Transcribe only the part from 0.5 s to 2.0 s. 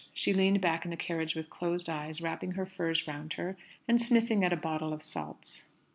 back in the carriage with closed